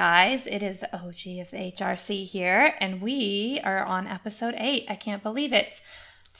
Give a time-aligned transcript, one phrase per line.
[0.00, 0.46] guys.
[0.46, 4.86] It is the OG of the HRC here, and we are on episode eight.
[4.88, 5.82] I can't believe it.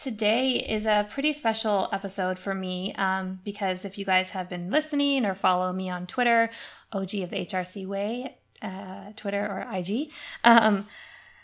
[0.03, 4.71] Today is a pretty special episode for me um, because if you guys have been
[4.71, 6.49] listening or follow me on Twitter,
[6.91, 10.09] OG of the HRC Way, uh, Twitter or IG,
[10.43, 10.87] um,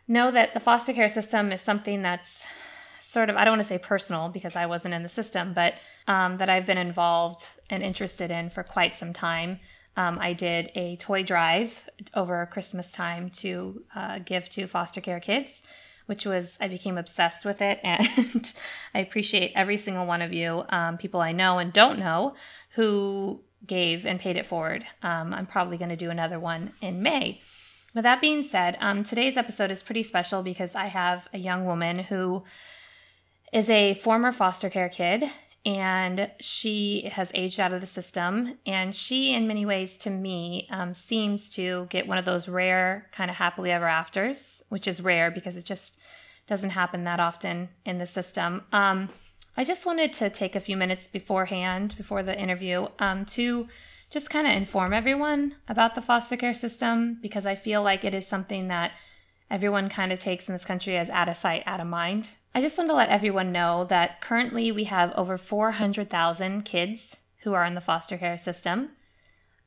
[0.09, 2.46] know that the foster care system is something that's
[3.03, 5.75] sort of, I don't want to say personal because I wasn't in the system, but
[6.09, 9.61] um, that I've been involved and interested in for quite some time.
[9.96, 15.21] Um, I did a toy drive over Christmas time to uh, give to foster care
[15.21, 15.63] kids,
[16.04, 17.81] which was, I became obsessed with it.
[17.85, 18.53] And
[18.95, 22.35] I appreciate every single one of you, um, people I know and don't know,
[22.75, 24.85] who gave and paid it forward.
[25.03, 27.40] Um, I'm probably going to do another one in May.
[27.95, 31.65] With that being said, um, today's episode is pretty special because I have a young
[31.65, 32.45] woman who
[33.53, 35.25] is a former foster care kid
[35.66, 38.56] and she has aged out of the system.
[38.64, 43.08] And she, in many ways, to me, um, seems to get one of those rare
[43.11, 45.98] kind of happily ever afters, which is rare because it just
[46.47, 48.62] doesn't happen that often in the system.
[48.73, 49.08] Um,
[49.56, 53.67] I just wanted to take a few minutes beforehand, before the interview, um, to
[54.08, 58.14] just kind of inform everyone about the foster care system because I feel like it
[58.14, 58.92] is something that
[59.51, 62.28] everyone kind of takes in this country as out of sight, out of mind.
[62.57, 67.53] I just want to let everyone know that currently we have over 400,000 kids who
[67.53, 68.93] are in the foster care system.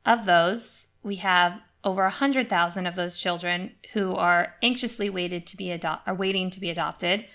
[0.04, 5.70] Of those, we have over 100,000 of those children who are anxiously waited to be
[5.70, 7.26] ado- are waiting to be adopted.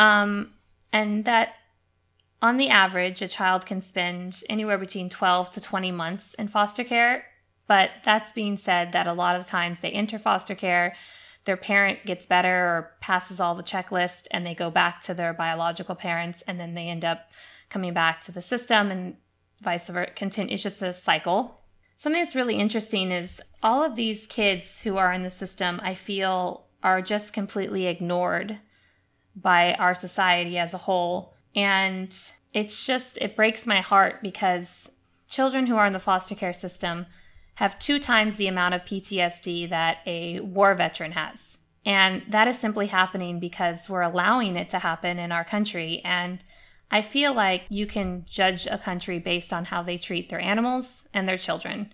[0.00, 0.54] Um,
[0.92, 1.50] and that
[2.42, 6.82] on the average, a child can spend anywhere between 12 to 20 months in foster
[6.82, 7.26] care.
[7.68, 10.96] But that's being said that a lot of the times they enter foster care
[11.44, 15.32] their parent gets better or passes all the checklist and they go back to their
[15.32, 17.30] biological parents and then they end up
[17.68, 19.16] coming back to the system and
[19.60, 20.12] vice versa
[20.48, 21.60] it's just a cycle.
[21.96, 25.94] Something that's really interesting is all of these kids who are in the system i
[25.94, 28.58] feel are just completely ignored
[29.36, 31.34] by our society as a whole.
[31.54, 32.16] And
[32.52, 34.90] it's just it breaks my heart because
[35.28, 37.06] children who are in the foster care system
[37.54, 41.58] have two times the amount of PTSD that a war veteran has.
[41.84, 46.00] And that is simply happening because we're allowing it to happen in our country.
[46.04, 46.42] And
[46.90, 51.04] I feel like you can judge a country based on how they treat their animals
[51.12, 51.92] and their children.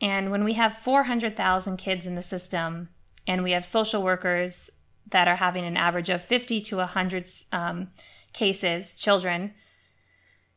[0.00, 2.88] And when we have 400,000 kids in the system
[3.26, 4.70] and we have social workers
[5.10, 7.88] that are having an average of 50 to 100 um,
[8.32, 9.54] cases, children,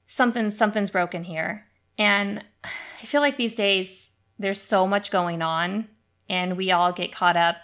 [0.08, 1.66] something something's broken here.
[1.98, 4.03] And I feel like these days
[4.40, 5.88] there's so much going on,
[6.30, 7.58] and we all get caught up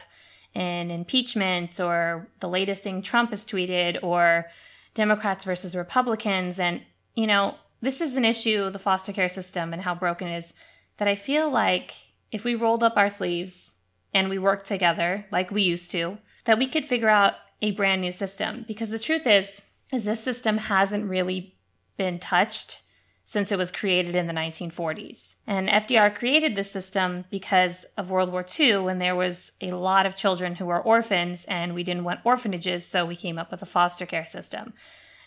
[0.53, 4.47] in impeachment or the latest thing Trump has tweeted or
[4.95, 6.59] Democrats versus Republicans.
[6.59, 6.81] And,
[7.15, 10.53] you know, this is an issue, the foster care system and how broken it is,
[10.97, 11.93] that I feel like
[12.31, 13.71] if we rolled up our sleeves
[14.13, 18.01] and we worked together like we used to, that we could figure out a brand
[18.01, 18.65] new system.
[18.67, 19.61] Because the truth is,
[19.93, 21.55] is this system hasn't really
[21.97, 22.81] been touched
[23.25, 25.28] since it was created in the 1940s.
[25.47, 30.05] And FDR created this system because of World War II when there was a lot
[30.05, 33.61] of children who were orphans and we didn't want orphanages, so we came up with
[33.61, 34.73] a foster care system.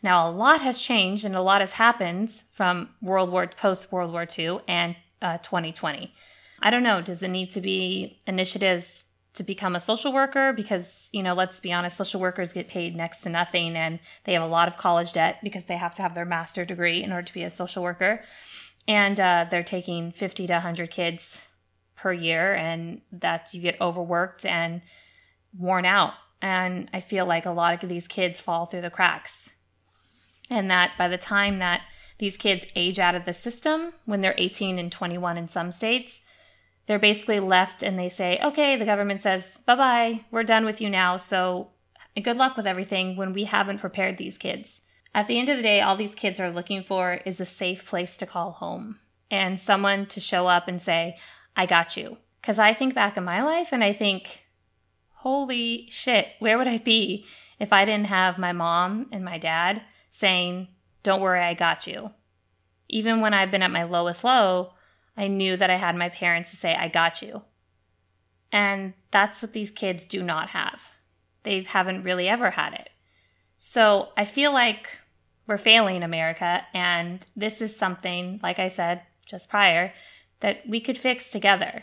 [0.02, 4.12] Now, a lot has changed and a lot has happened from World War post World
[4.12, 6.12] War II and uh, 2020.
[6.60, 11.08] I don't know, does it need to be initiatives to become a social worker because
[11.12, 14.42] you know let's be honest social workers get paid next to nothing and they have
[14.42, 17.26] a lot of college debt because they have to have their master degree in order
[17.26, 18.22] to be a social worker
[18.88, 21.38] and uh, they're taking 50 to 100 kids
[21.96, 24.82] per year and that you get overworked and
[25.56, 29.50] worn out and i feel like a lot of these kids fall through the cracks
[30.50, 31.82] and that by the time that
[32.18, 36.20] these kids age out of the system when they're 18 and 21 in some states
[36.86, 40.80] they're basically left and they say, okay, the government says, bye bye, we're done with
[40.80, 41.16] you now.
[41.16, 41.70] So
[42.22, 44.80] good luck with everything when we haven't prepared these kids.
[45.14, 47.84] At the end of the day, all these kids are looking for is a safe
[47.84, 48.98] place to call home
[49.30, 51.16] and someone to show up and say,
[51.56, 52.18] I got you.
[52.40, 54.40] Because I think back in my life and I think,
[55.10, 57.26] holy shit, where would I be
[57.58, 60.68] if I didn't have my mom and my dad saying,
[61.02, 62.10] don't worry, I got you.
[62.88, 64.72] Even when I've been at my lowest low,
[65.16, 67.42] I knew that I had my parents to say, I got you.
[68.50, 70.80] And that's what these kids do not have.
[71.42, 72.90] They haven't really ever had it.
[73.58, 74.88] So I feel like
[75.52, 79.92] we're failing America, and this is something, like I said just prior,
[80.40, 81.82] that we could fix together.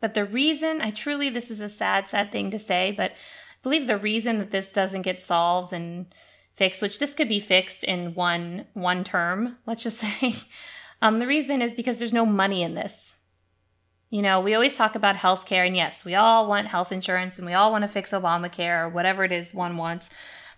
[0.00, 3.14] But the reason, I truly, this is a sad, sad thing to say, but I
[3.62, 6.14] believe the reason that this doesn't get solved and
[6.56, 10.34] fixed, which this could be fixed in one one term, let's just say,
[11.00, 13.14] um, the reason is because there's no money in this.
[14.10, 17.46] you know, we always talk about healthcare, and yes, we all want health insurance and
[17.46, 20.10] we all want to fix Obamacare or whatever it is one wants.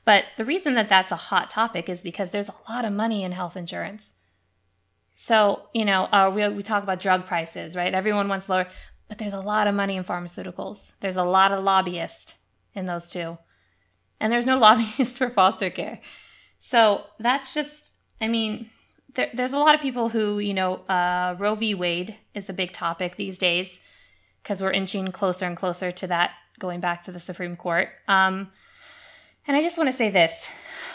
[0.06, 3.24] But the reason that that's a hot topic is because there's a lot of money
[3.24, 4.12] in health insurance.
[5.16, 7.92] So, you know, uh, we, we talk about drug prices, right?
[7.92, 8.68] Everyone wants lower,
[9.08, 10.92] but there's a lot of money in pharmaceuticals.
[11.00, 12.34] There's a lot of lobbyists
[12.72, 13.36] in those two.
[14.20, 16.00] And there's no lobbyists for foster care.
[16.60, 18.70] So that's just, I mean,
[19.14, 21.74] there, there's a lot of people who, you know, uh, Roe v.
[21.74, 23.80] Wade is a big topic these days
[24.42, 26.30] because we're inching closer and closer to that
[26.60, 27.88] going back to the Supreme Court.
[28.06, 28.52] Um,
[29.46, 30.48] and I just want to say this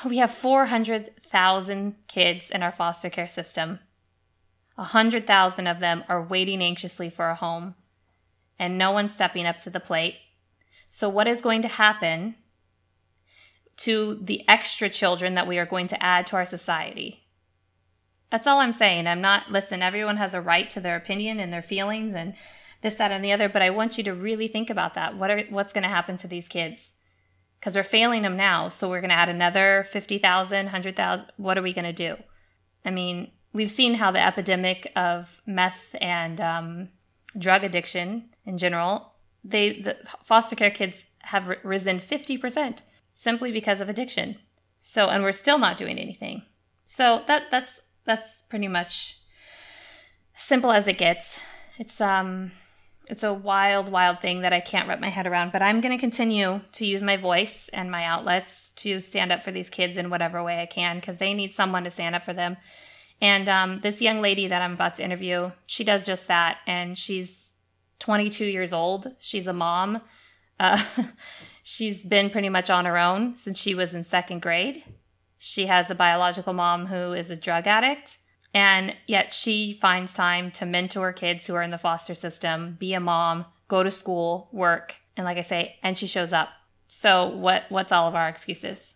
[0.05, 3.79] we have 400,000 kids in our foster care system.
[4.75, 7.75] 100,000 of them are waiting anxiously for a home,
[8.57, 10.15] and no one's stepping up to the plate.
[10.87, 12.35] So, what is going to happen
[13.77, 17.27] to the extra children that we are going to add to our society?
[18.31, 19.07] That's all I'm saying.
[19.07, 22.33] I'm not, listen, everyone has a right to their opinion and their feelings and
[22.81, 25.17] this, that, and the other, but I want you to really think about that.
[25.17, 26.89] What are, what's going to happen to these kids?
[27.61, 28.67] Because we're failing them now.
[28.67, 31.27] So we're going to add another 50,000, 100,000.
[31.37, 32.17] What are we going to do?
[32.83, 36.89] I mean, we've seen how the epidemic of meth and um,
[37.37, 39.13] drug addiction in general,
[39.43, 42.79] they, the foster care kids have risen 50%
[43.13, 44.37] simply because of addiction.
[44.79, 46.41] So, and we're still not doing anything.
[46.87, 49.19] So that, that's that's pretty much
[50.35, 51.39] simple as it gets.
[51.77, 52.51] It's um
[53.11, 55.91] it's a wild wild thing that I can't wrap my head around, but I'm going
[55.91, 59.97] to continue to use my voice and my outlets to stand up for these kids
[59.97, 62.55] in whatever way I can because they need someone to stand up for them.
[63.19, 66.97] And um, this young lady that I'm about to interview, she does just that, and
[66.97, 67.49] she's
[67.99, 69.13] 22 years old.
[69.19, 70.01] She's a mom.
[70.57, 70.81] Uh,
[71.63, 74.85] she's been pretty much on her own since she was in second grade.
[75.37, 78.19] She has a biological mom who is a drug addict,
[78.53, 82.93] and yet she finds time to mentor kids who are in the foster system, be
[82.93, 86.49] a mom, go to school, work, and like I say, and she shows up.
[86.87, 88.93] So what what's all of our excuses?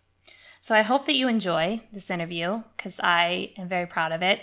[0.60, 4.40] So I hope that you enjoy this interview cuz I am very proud of it.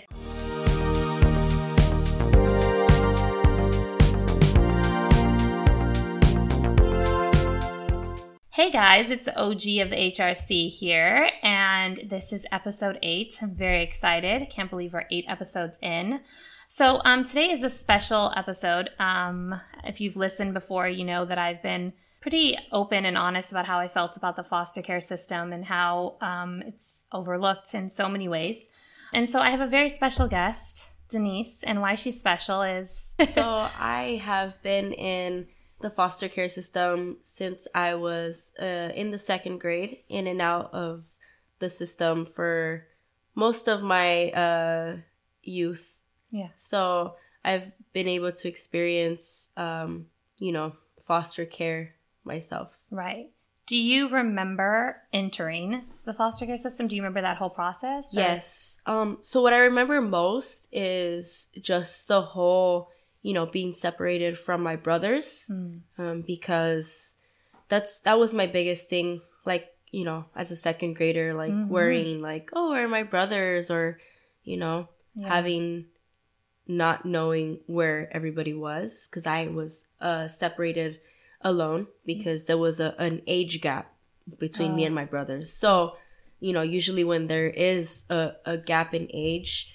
[8.64, 13.36] Hey guys, it's the OG of the HRC here, and this is episode eight.
[13.42, 14.48] I'm very excited.
[14.48, 16.20] Can't believe we're eight episodes in.
[16.66, 18.88] So, um, today is a special episode.
[18.98, 23.66] Um, if you've listened before, you know that I've been pretty open and honest about
[23.66, 28.08] how I felt about the foster care system and how um, it's overlooked in so
[28.08, 28.64] many ways.
[29.12, 33.12] And so, I have a very special guest, Denise, and why she's special is.
[33.34, 35.48] so, I have been in
[35.84, 40.72] the foster care system since I was uh, in the second grade, in and out
[40.72, 41.04] of
[41.58, 42.86] the system for
[43.34, 44.96] most of my uh,
[45.42, 45.98] youth.
[46.30, 46.48] Yeah.
[46.56, 50.06] So I've been able to experience, um,
[50.38, 50.72] you know,
[51.06, 52.78] foster care myself.
[52.90, 53.26] Right.
[53.66, 56.88] Do you remember entering the foster care system?
[56.88, 58.16] Do you remember that whole process?
[58.16, 58.20] Or?
[58.20, 58.78] Yes.
[58.86, 62.88] Um, so what I remember most is just the whole
[63.24, 65.80] you know, being separated from my brothers mm.
[65.96, 67.16] um, because
[67.70, 69.22] that's that was my biggest thing.
[69.46, 71.70] Like, you know, as a second grader, like mm-hmm.
[71.70, 73.70] worrying, like, oh, where are my brothers?
[73.70, 73.98] Or,
[74.44, 75.26] you know, yeah.
[75.26, 75.86] having
[76.68, 81.00] not knowing where everybody was because I was uh, separated
[81.40, 83.90] alone because there was a, an age gap
[84.38, 84.76] between oh.
[84.76, 85.50] me and my brothers.
[85.50, 85.96] So,
[86.40, 89.74] you know, usually when there is a, a gap in age,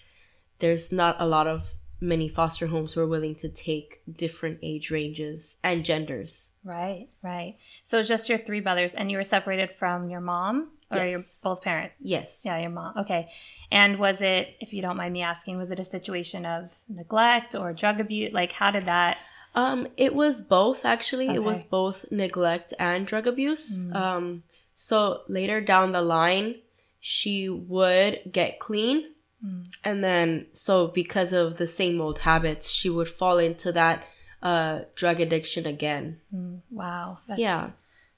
[0.60, 5.58] there's not a lot of many foster homes were willing to take different age ranges
[5.63, 6.51] and genders.
[6.63, 7.58] Right, right.
[7.84, 11.12] So it's just your three brothers, and you were separated from your mom or yes.
[11.12, 11.96] your both parents?
[12.00, 12.41] Yes.
[12.44, 12.98] Yeah, your mom.
[12.98, 13.29] Okay.
[13.72, 17.56] And was it, if you don't mind me asking, was it a situation of neglect
[17.56, 18.34] or drug abuse?
[18.34, 19.18] Like, how did that?
[19.56, 21.27] Um, it was both actually.
[21.27, 21.36] Okay.
[21.36, 23.86] It was both neglect and drug abuse.
[23.86, 23.96] Mm.
[23.96, 26.56] Um, so later down the line,
[27.00, 29.13] she would get clean
[29.46, 29.67] Mm.
[29.84, 34.03] And then, so because of the same old habits, she would fall into that
[34.41, 36.19] uh, drug addiction again.
[36.34, 36.62] Mm.
[36.69, 37.19] Wow.
[37.27, 37.72] That's, yeah.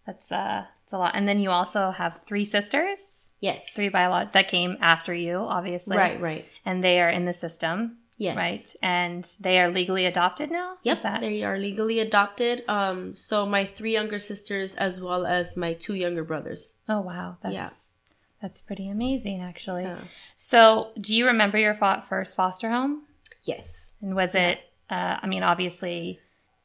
[0.06, 1.16] That's, uh, that's a lot.
[1.16, 3.28] And then you also have three sisters?
[3.40, 3.74] Yes.
[3.74, 5.98] Three biological that came after you, obviously.
[5.98, 6.46] Right, right.
[6.66, 7.98] And they are in the system.
[8.18, 8.38] Yes.
[8.38, 8.76] Right.
[8.84, 10.76] And they are legally adopted now?
[10.84, 11.22] Yep.
[11.22, 12.64] They are legally adopted.
[12.68, 16.76] Um, so my three younger sisters as well as my two younger brothers.
[16.88, 17.38] Oh wow.
[17.42, 17.70] That's yeah.
[18.42, 19.84] That's pretty amazing, actually.
[19.84, 20.00] Yeah.
[20.36, 23.04] So, do you remember your first foster home?
[23.44, 23.94] Yes.
[24.02, 24.50] And was yeah.
[24.50, 24.60] it?
[24.90, 26.20] Uh, I mean, obviously,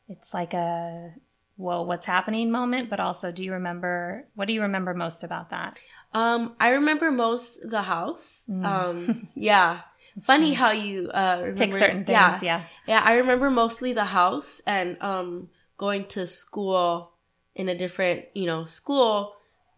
[0.09, 1.13] it's like a
[1.59, 4.27] well, what's happening moment, but also, do you remember?
[4.35, 5.79] What do you remember most about that?
[6.13, 8.45] Um, I remember most the house.
[8.49, 8.65] Mm.
[8.65, 9.81] Um, yeah,
[10.23, 12.09] funny how you uh remember pick certain things.
[12.09, 12.41] yeah.
[12.43, 12.63] Yeah.
[12.87, 17.13] Yeah, I remember mostly the house and um going to school
[17.55, 19.36] in a different, you know, school,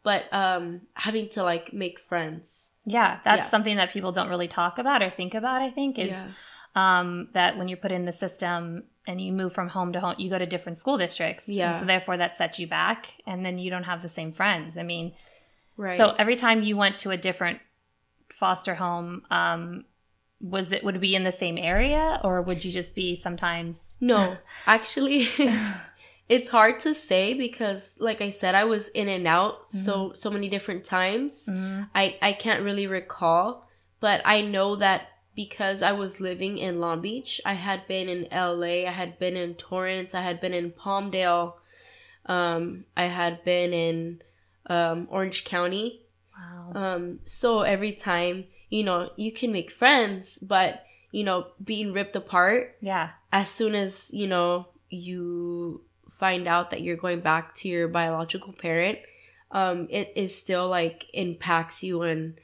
[0.08, 2.70] but um having to like make friends.
[2.96, 3.50] Yeah, that's Yeah.
[3.54, 5.58] something that people don't really talk about or think about.
[5.68, 6.28] I think is yeah.
[6.82, 10.14] um, that when you're put in the system and you move from home to home,
[10.22, 11.44] you go to different school districts.
[11.48, 11.80] And Yeah.
[11.80, 14.78] so therefore, that sets you back, and then you don't have the same friends.
[14.82, 15.06] I mean,
[15.76, 15.98] Right.
[15.98, 17.58] so every time you went to a different
[18.40, 19.84] foster home, um,
[20.40, 23.74] was it would it be in the same area, or would you just be sometimes?
[24.00, 25.18] No, actually,
[26.28, 30.30] it's hard to say because, like I said, I was in and out so so
[30.30, 31.46] many different times.
[31.50, 31.88] Mhm.
[31.94, 33.68] I I can't really recall,
[34.00, 38.28] but I know that because I was living in Long Beach, I had been in
[38.32, 41.54] LA, I had been in Torrance, I had been in Palmdale,
[42.26, 44.22] um, I had been in
[44.66, 46.02] um, Orange County.
[46.36, 46.72] Wow.
[46.74, 52.16] Um, so every time, you know, you can make friends, but you know, being ripped
[52.16, 53.10] apart yeah.
[53.32, 55.82] as soon as you know you
[56.18, 58.98] find out that you're going back to your biological parent
[59.52, 62.38] um it is still like impacts you and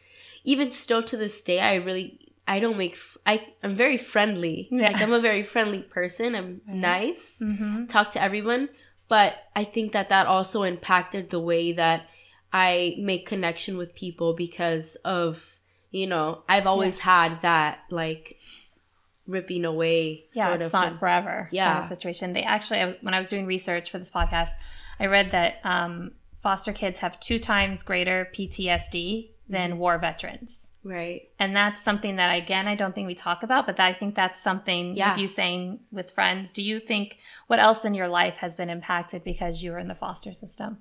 [0.45, 4.69] even still to this day i really i don't make f- i i'm very friendly.
[4.71, 4.89] Yeah.
[4.91, 6.35] like i'm a very friendly person.
[6.35, 6.77] I'm Right.
[6.77, 7.39] nice.
[7.41, 8.69] Hmm talk to everyone.
[9.09, 12.07] But i think that that also impacted the way that
[12.53, 15.59] i make connection with people because of
[15.91, 18.37] you know i've always had that like
[19.27, 21.49] ripping away Yeah, sort it's of not from- forever.
[21.53, 21.73] Yeah.
[21.73, 22.33] kind of situation.
[22.33, 24.51] They actually, I was, when I was doing research for this podcast,
[25.01, 26.13] I read that um,
[26.43, 29.79] foster kids have two times greater PTSD than Mm-hmm.
[29.79, 30.59] war veterans.
[30.83, 34.15] right And that's something that, again, I don't think we talk about, but I think
[34.15, 35.13] that's something Yeah.
[35.13, 36.53] with you saying with friends.
[36.53, 39.89] Do you think what else in your life has been impacted because you were in
[39.89, 40.79] the foster system?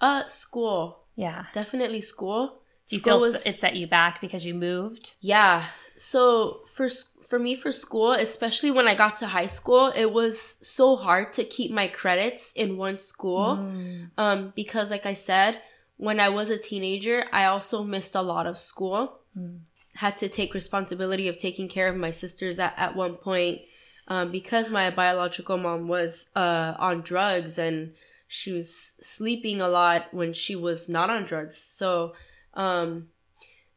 [0.00, 1.44] uh school Yeah.
[1.54, 5.14] definitely school Do you School feel was- it set you back because you moved?
[5.20, 6.88] yeah so for
[7.28, 11.32] for me for school especially when i got to high school it was so hard
[11.34, 14.10] to keep my credits in one school Mm.
[14.18, 15.60] um because like i said
[15.98, 19.60] when i was a teenager i also missed a lot of school Mm.
[19.94, 23.60] had to take responsibility of taking care of my sisters at, at one point
[24.08, 27.94] um, because my biological mom was uh, on drugs and
[28.28, 32.12] she was sleeping a lot when she was not on drugs so
[32.54, 33.08] um,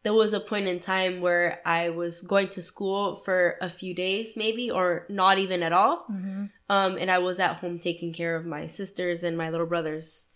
[0.03, 3.93] there was a point in time where i was going to school for a few
[3.95, 6.49] days maybe or not even at all Mhm.
[6.69, 10.27] um, and i was at home taking care of my sisters and my little brothers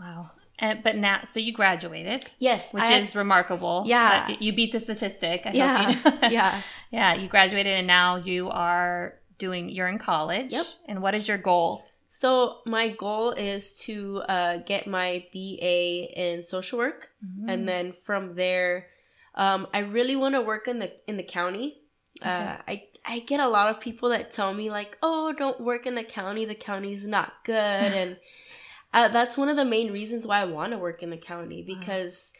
[0.00, 0.30] Wow.
[0.60, 2.26] And, but now, so you graduated.
[2.38, 3.84] yes which I- is remarkable.
[3.86, 4.28] Yeah.
[4.40, 5.42] You beat the statistic.
[5.44, 6.28] I yeah you know.
[6.30, 7.14] yeah yeah.
[7.14, 9.68] You graduated and now you are doing.
[9.68, 10.52] You're in college.
[10.52, 10.66] Yep.
[10.88, 11.84] And what is your goal?
[12.08, 17.48] So my goal is to uh, get my BA in social work, Mm-hmm.
[17.50, 18.88] and then from there,
[19.34, 21.82] um, I really want to work in the in the county.
[22.22, 25.86] Uh, I I get a lot of people that tell me like, "Oh, don't work
[25.86, 26.44] in the county.
[26.46, 28.16] The county's not good," and
[28.94, 31.62] uh, that's one of the main reasons why I want to work in the county
[31.68, 31.74] Wow.
[31.74, 32.32] because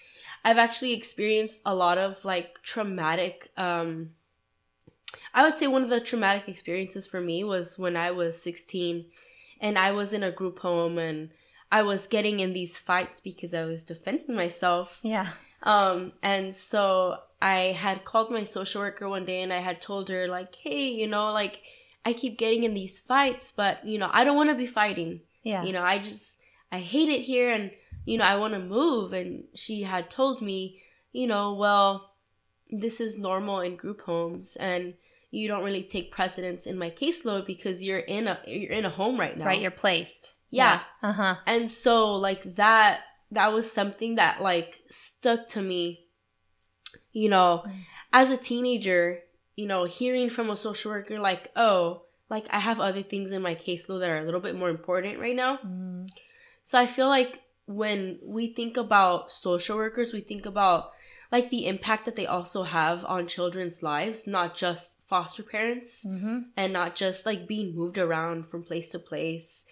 [0.44, 3.50] I've actually experienced a lot of like traumatic.
[3.56, 4.10] Um,
[5.32, 9.06] I would say one of the traumatic experiences for me was when I was 16
[9.60, 11.30] and I was in a group home and
[11.70, 15.00] I was getting in these fights because I was defending myself.
[15.02, 15.28] yeah.
[15.62, 20.08] Um, and so I had called my social worker one day and I had told
[20.08, 21.62] her, like, hey, you know, like,
[22.04, 25.20] I keep getting in these fights, but, you know, I don't want to be fighting.
[25.42, 25.64] Yeah.
[25.64, 26.38] You know, I just,
[26.70, 27.72] I hate it here and,
[28.04, 29.12] you know, I want to move.
[29.12, 30.78] And she had told me,
[31.12, 32.12] you know, well,
[32.70, 34.94] this is normal in group homes and
[35.30, 38.90] you don't really take precedence in my caseload because you're in a you're in a
[38.90, 39.47] home right now.
[39.47, 39.61] Right.
[39.61, 40.35] You're placed.
[40.50, 40.80] yeah.
[41.02, 41.37] Uh huh.
[41.47, 43.00] And so like that
[43.32, 46.06] that was something that like stuck to me.
[47.12, 47.64] You know,
[48.12, 49.20] as a teenager,
[49.56, 53.42] you know, hearing from a social worker like, "Oh, like I have other things in
[53.42, 56.08] my caseload that are a little bit more important right now." Mm.
[56.62, 60.92] So I feel like when we think about social workers, we think about
[61.30, 66.38] like the impact that they also have on children's lives, not just foster parents Mm-hmm.
[66.56, 69.64] and not just like being moved around from place to place.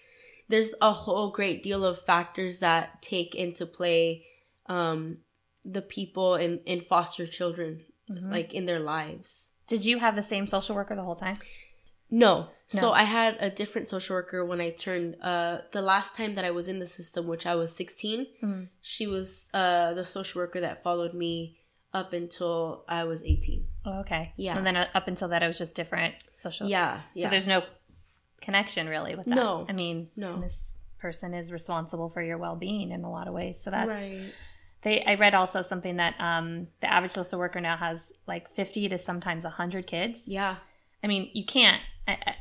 [0.49, 4.25] There's a whole great deal of factors that take into play
[4.66, 5.19] um,
[5.64, 8.31] the people in, in foster children, Mhm.
[8.31, 9.50] like in their lives.
[9.69, 11.37] Did you have the same social worker the whole time?
[12.09, 12.49] No.
[12.73, 12.81] No.
[12.81, 16.45] So I had a different social worker when I turned uh the last time that
[16.45, 18.26] I was in the system, which I was 16.
[18.43, 18.69] Mm.
[18.81, 21.59] She was uh the social worker that followed me
[21.97, 23.65] up until I was 18.
[23.87, 24.33] Oh, okay.
[24.37, 24.57] Yeah.
[24.57, 26.69] And then uh, up until that, it was just different social.
[26.69, 26.99] Yeah.
[26.99, 27.31] So Yeah.
[27.31, 27.62] there's no
[28.41, 29.35] connection really with that.
[29.35, 29.67] No.
[29.69, 30.38] I mean, No.
[30.41, 30.59] this
[30.99, 33.61] person is responsible for your well-being in a lot of ways.
[33.61, 34.33] So that's right.
[34.83, 38.88] They, I read also something that um, the average social worker now has like 50
[38.91, 40.23] to sometimes 100 kids.
[40.26, 40.57] Yeah.
[41.03, 41.81] I mean, you can't,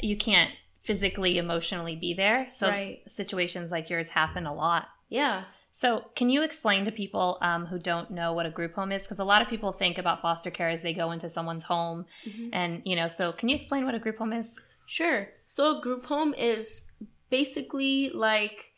[0.02, 0.52] you can't
[0.84, 2.48] physically, emotionally be there.
[2.52, 3.02] So Right.
[3.08, 4.88] situations like yours happen a lot.
[5.10, 5.46] Yeah.
[5.78, 9.04] So, can you explain to people um, who don't know what a group home is?
[9.04, 12.06] Because a lot of people think about foster care as they go into someone's home,
[12.26, 12.50] Mhm.
[12.54, 13.10] and you know.
[13.10, 14.56] So, can you explain what a group home is?
[14.86, 15.28] Sure.
[15.44, 16.86] So a group home is
[17.30, 18.72] basically like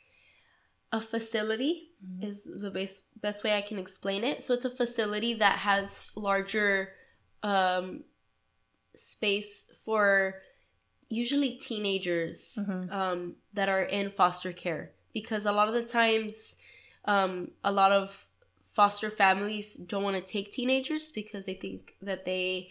[0.91, 4.41] a facility is the best best way I can explain it.
[4.41, 6.93] So it's a facility that has larger
[7.43, 8.05] um,
[8.95, 10.41] space for
[11.09, 12.91] usually teenagers Mhm.
[12.91, 16.57] um, that are in foster care because a lot of the times
[17.07, 18.25] um, a lot of
[18.73, 22.69] foster families don't want to take teenagers because they think that they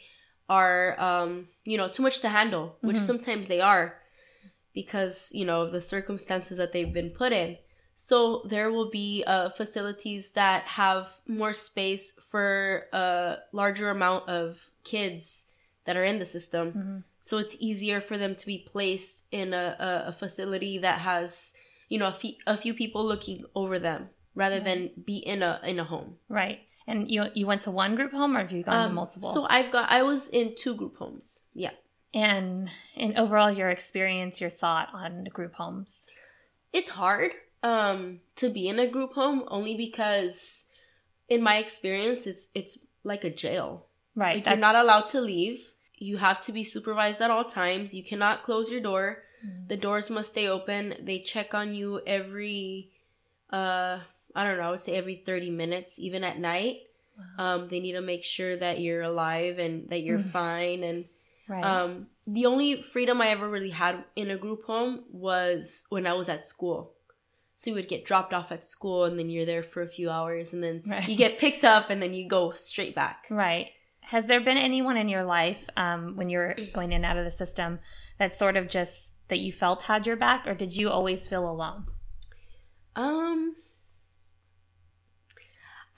[0.48, 3.06] are um, you know too much to handle which Mhm.
[3.06, 4.00] sometimes they are
[4.72, 7.56] because you know of the circumstances that they've been put in
[7.94, 14.70] so there will be uh, facilities that have more space for a larger amount of
[14.84, 15.44] kids
[15.86, 17.04] that are in the system Mhm.
[17.20, 21.52] so it's easier for them to be placed in a, a, a facility that has
[21.88, 25.60] you know a, fe- a few people looking over them rather than be in a
[25.64, 26.60] in a home Right.
[26.88, 29.32] And you you went to one group home, or have you gone to Um, multiple?
[29.34, 31.74] so i've got i was in two group homes yeah
[32.14, 36.06] and and overall, your experience, your thought on group homes.
[36.72, 40.64] it's hard um to be in a group home only because
[41.34, 42.74] in my experience it's it's
[43.12, 44.36] like a jail Right.
[44.36, 45.60] like you're not allowed to leave
[46.08, 49.06] you have to be supervised at all times you cannot close your door
[49.46, 49.68] Mm.
[49.68, 52.90] the doors must stay open they check on you every
[53.58, 54.00] uh
[54.36, 56.76] i don't know i would say every 30 minutes even at night
[57.38, 57.44] Wow.
[57.62, 60.30] um they need to make sure that you're alive and that you're Mm.
[60.30, 61.04] fine and
[61.48, 61.64] right.
[61.64, 66.12] um the only freedom i ever really had in a group home was when i
[66.12, 66.92] was at school
[67.56, 70.10] so you would get dropped off at school and then you're there for a few
[70.10, 71.08] hours and then Right.
[71.08, 73.70] you get picked up and then you go straight back Right.
[74.14, 77.24] Has there been anyone in your life um, when you're going in and out of
[77.24, 77.80] the system
[78.20, 81.44] that sort of just that you felt had your back, or did you always feel
[81.50, 81.86] alone?
[82.94, 83.56] Um,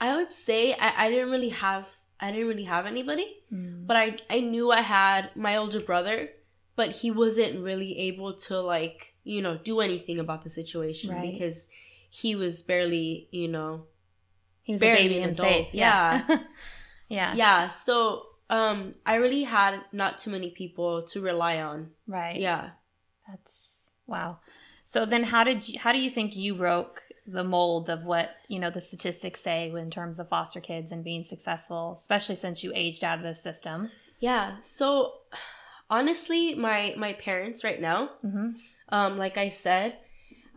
[0.01, 1.87] I would say I, I didn't really have
[2.19, 3.87] I didn't really have anybody, Mm.
[3.87, 6.29] but I I knew I had my older brother,
[6.75, 11.31] but he wasn't really able to like you know do anything about the situation Right.
[11.31, 11.67] because
[12.09, 13.85] he was barely you know
[14.63, 15.47] He was barely a baby an himself.
[15.49, 15.73] adult.
[15.73, 16.27] Yeah.
[17.09, 17.33] yeah.
[17.35, 22.39] yeah so um I really had not too many people to rely on Right.
[22.39, 22.71] yeah
[23.27, 24.39] That's wow.
[24.85, 25.77] So then, how did you?
[25.79, 29.69] How do you think you broke the mold of what you know the statistics say
[29.71, 33.35] in terms of foster kids and being successful, especially since you aged out of the
[33.35, 33.89] system?
[34.21, 35.13] yeah so
[35.89, 38.47] honestly my my parents right now Mm-hmm.
[38.89, 39.97] um like i said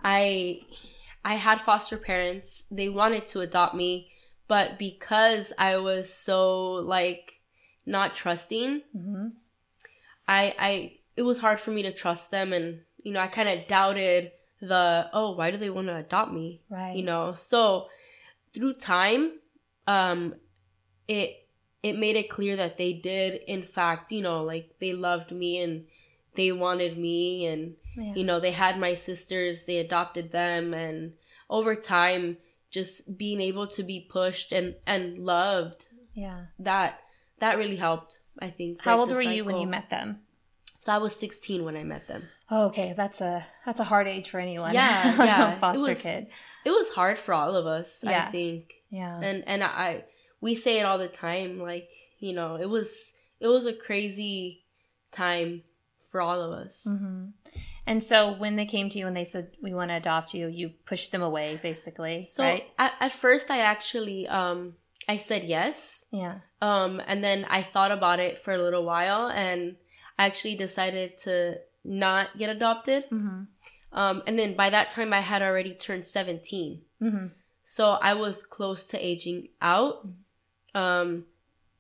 [0.02, 0.60] i
[1.24, 4.10] i had foster parents they wanted to adopt me
[4.48, 7.40] but because i was so like
[7.86, 9.28] not trusting Mm-hmm.
[10.26, 13.48] i i it was hard for me to trust them and you know i kind
[13.48, 16.94] of doubted the oh why do they want to adopt me Right.
[16.96, 17.88] you know so
[18.54, 19.38] through time
[19.88, 20.34] um
[21.08, 21.48] it
[21.82, 25.58] it made it clear that they did in fact you know like they loved me
[25.58, 25.86] and
[26.34, 28.14] they wanted me and Yeah.
[28.14, 31.14] you know they had my sisters they adopted them and
[31.50, 32.38] over time
[32.70, 36.46] just being able to be pushed and and loved yeah.
[36.60, 37.00] that
[37.40, 40.20] that really helped i think How old were you when you met them?
[40.78, 42.22] so i was 16 when i met them
[42.54, 44.74] Oh, okay, that's a that's a hard age for anyone.
[44.74, 46.26] Yeah, yeah, it foster was- kid.
[46.66, 48.26] it was hard for all of us Yeah.
[48.28, 49.18] i think Yeah.
[49.20, 50.04] and and I
[50.40, 51.88] we say it all the time like
[52.18, 52.88] you know it was
[53.40, 54.64] it was a crazy
[55.12, 55.62] time
[56.10, 57.30] for all of us hmm
[57.86, 60.46] And so when they came to you and they said we want to adopt you,
[60.46, 62.64] you pushed them away, basically, so right?
[62.78, 64.58] at, at first i actually um
[65.08, 66.36] i said yes Yeah.
[66.60, 69.60] um and then i thought about it for a little while and
[70.18, 73.42] i actually decided to not get adopted Mm-hmm.
[73.92, 77.26] um and then by that time i had already turned 17 Mm-hmm.
[77.64, 80.06] so i was close to aging out
[80.74, 81.24] um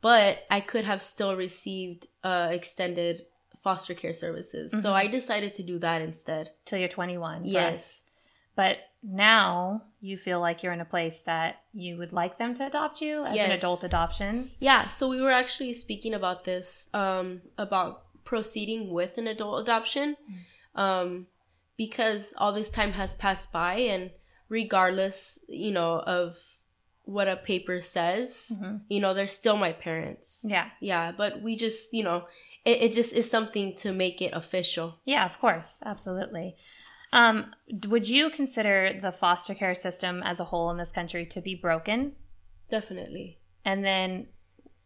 [0.00, 3.22] but i could have still received uh extended
[3.62, 4.82] foster care services Mhm.
[4.82, 7.42] so i decided to do that instead Till you're 21.
[7.44, 8.02] yes
[8.54, 12.66] But now you feel like you're in a place that you would like them to
[12.66, 14.50] adopt you as an adult adoption.
[14.58, 20.16] yeah so we were actually speaking about this um about proceeding with an adult adoption
[20.74, 21.20] um
[21.76, 24.10] because all this time has passed by and
[24.48, 26.36] regardless you know of
[27.04, 30.68] what a paper says hmm you know they're still my parents Yeah.
[30.80, 32.26] yeah but we just you know
[32.64, 35.68] it, it just is something to make it official Yeah, of course.
[35.84, 36.54] Absolutely.
[37.12, 37.52] Um,
[37.88, 41.54] would you consider the foster care system as a whole in this country to be
[41.56, 42.12] broken?
[42.70, 43.38] Definitely.
[43.64, 44.28] And then,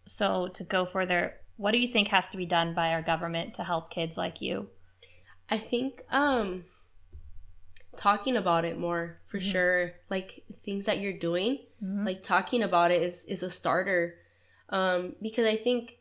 [0.07, 3.55] so to go further, what do you think has to be done by our government
[3.55, 4.69] to help kids like you?
[5.51, 6.65] I think um
[7.97, 9.53] talking about it more for Mhm.
[9.53, 9.93] sure.
[10.11, 12.05] Like things that you're doing, Mhm.
[12.05, 14.19] like talking about it is is a starter.
[14.69, 15.99] Um because I think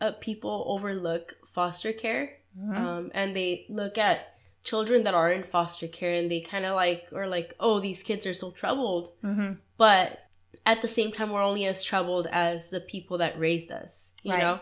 [0.00, 2.76] uh, people overlook foster care Mhm.
[2.76, 6.74] um and they look at children that are in foster care and they kind of
[6.74, 9.58] like or like oh these kids are so troubled Mhm.
[9.78, 10.18] but
[10.66, 14.32] at the same time we're only as troubled as the people that raised us you
[14.32, 14.40] Right.
[14.40, 14.58] know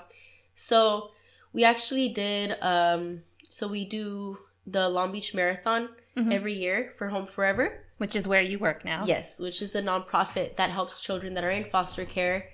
[0.54, 1.10] so
[1.52, 6.32] we actually did um so we do the long beach marathon Mhm.
[6.32, 9.04] every year for home forever Which is where you work now.
[9.06, 12.48] yes which is a nonprofit that helps children that are in foster care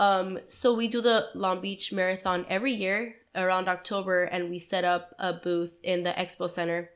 [0.00, 4.84] um so we do the long beach marathon every year around october and we set
[4.84, 6.90] up a booth in the expo center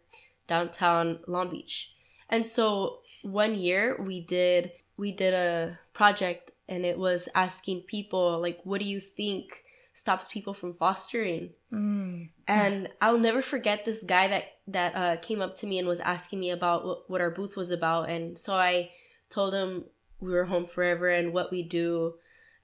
[0.48, 1.92] downtown long beach
[2.30, 8.40] and so one year we did we did a project and it was asking people
[8.40, 9.64] like what do you think
[9.96, 12.28] stops people from fostering Mm.
[12.46, 16.00] and I'll never forget this guy that that uh, came up to me and was
[16.00, 18.90] asking me about what, what our booth was about, and so I
[19.30, 19.84] told him
[20.20, 22.14] we were home forever and what we do,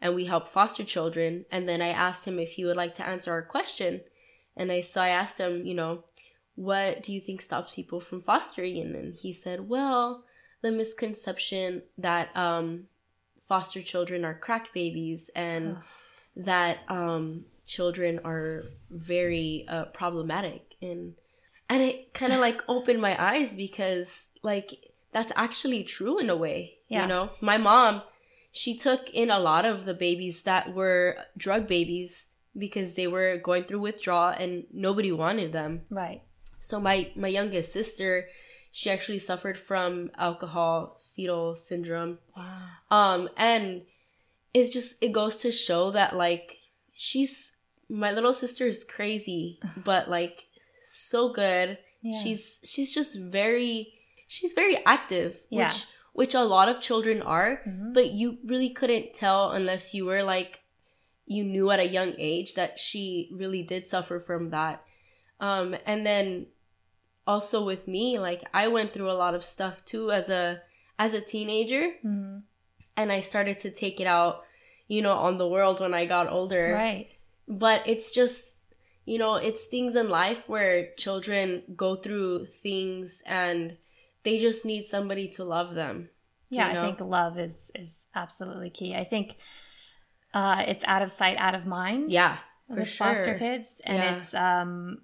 [0.01, 1.45] and we help foster children.
[1.51, 4.03] And then I asked him if he would like to answer our question,
[4.57, 6.05] and I so I asked him, you know,
[6.55, 8.79] what do you think stops people from fostering?
[8.79, 10.25] And then he said, well,
[10.61, 12.89] the misconception that um,
[13.49, 15.77] foster children are crack babies and.
[16.37, 21.15] That um, children are very uh, problematic and
[21.69, 24.75] and it kind of like opened my eyes because like
[25.13, 27.03] that's actually true in a way Yeah.
[27.03, 28.03] you know my mom
[28.51, 32.27] she took in a lot of the babies that were drug babies
[32.59, 36.23] because they were going through withdrawal and nobody wanted them Right.
[36.59, 38.27] so my my youngest sister
[38.71, 42.59] she actually suffered from alcohol fetal syndrome Wow.
[42.91, 43.83] um and
[44.55, 46.59] it's just it goes to show that like
[46.95, 47.53] she's
[47.89, 50.47] my little sister is crazy but like
[50.85, 52.21] so good Yeah.
[52.23, 53.93] she's she's just very
[54.29, 55.69] she's very active Yeah.
[55.69, 57.95] which which a lot of children are Mhm.
[57.95, 60.61] but you really couldn't tell unless you were like
[61.27, 64.85] you knew at a young age that she really did suffer from that
[65.41, 66.47] um and then
[67.27, 70.61] also with me like i went through a lot of stuff too as a
[70.99, 72.43] as a teenager Mhm.
[72.97, 74.45] And I started to take it out,
[74.89, 76.73] you know, on the world when I got older.
[76.75, 77.09] Right.
[77.49, 78.55] But it's just,
[79.05, 83.77] you know, it's things in life where children go through things and
[84.23, 86.09] they just need somebody to love them.
[86.49, 86.83] Yeah, you know?
[86.83, 88.95] I think love is is absolutely key.
[88.95, 89.37] I think
[90.35, 92.13] uh, it's out of sight, out of mind.
[92.13, 92.37] Yeah,
[92.69, 93.15] for sure.
[93.15, 94.17] foster kids, and Yeah.
[94.19, 94.99] it's um,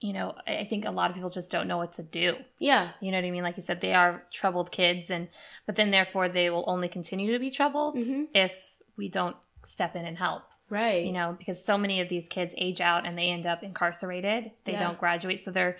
[0.00, 2.36] you know, I think a lot of people just don't know what to do.
[2.58, 3.42] Yeah, You know what I mean?
[3.42, 5.28] Like you said, they are troubled kids, and
[5.66, 8.28] but then therefore they will only continue to be troubled Mhm.
[8.34, 10.42] if we don't step in and help.
[10.70, 11.06] right.
[11.06, 14.50] You know, because so many of these kids age out and they end up incarcerated.
[14.64, 14.82] They Yeah.
[14.84, 15.78] don't graduate, so they're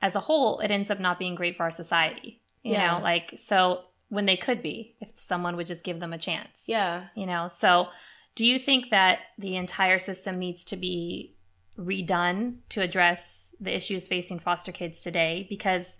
[0.00, 2.40] as a whole, it ends up not being great for our society.
[2.62, 2.98] You Yeah.
[2.98, 6.62] know, like so when they could be if someone would just give them a chance.
[6.66, 7.08] yeah.
[7.16, 7.88] You know, so
[8.36, 11.34] do you think that the entire system needs to be
[11.76, 15.46] redone to address the issues facing foster kids today?
[15.48, 15.96] Because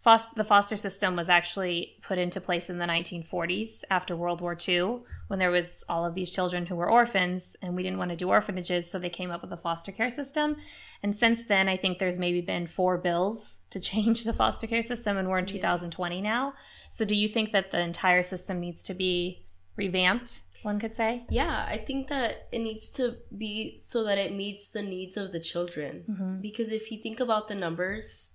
[0.00, 4.56] fos- the foster system was actually put into place in the 1940s after World War
[4.68, 8.10] II when there was all of these children who were orphans and we didn't want
[8.10, 10.56] to do orphanages, so they came up with a foster care system.
[11.02, 14.82] And since then, I think there's maybe been four bills to change the foster care
[14.82, 15.54] system, and we're in Yeah.
[15.54, 16.54] 2020 now.
[16.90, 19.46] So, do you think that the entire system needs to be
[19.76, 20.40] revamped?
[20.62, 21.24] One could say.
[21.30, 25.32] Yeah, I think that it needs to be so that it meets the needs of
[25.32, 26.04] the children.
[26.08, 26.40] Mm-hmm.
[26.40, 28.32] Because if you think about the numbers,